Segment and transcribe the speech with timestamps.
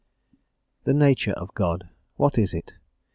[0.85, 2.73] The Nature of God, what is it?